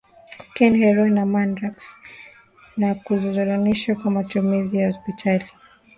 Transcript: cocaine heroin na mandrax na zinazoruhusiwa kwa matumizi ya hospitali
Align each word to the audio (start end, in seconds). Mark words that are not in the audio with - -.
cocaine 0.37 0.77
heroin 0.83 1.13
na 1.15 1.25
mandrax 1.33 1.75
na 2.77 2.89
zinazoruhusiwa 2.93 3.95
kwa 3.97 4.11
matumizi 4.11 4.77
ya 4.77 4.87
hospitali 4.87 5.45